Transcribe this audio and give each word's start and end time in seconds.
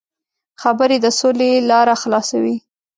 خبرې 0.61 0.97
د 1.01 1.07
سولې 1.19 1.51
لاره 1.69 1.95
خلاصوي. 2.01 2.55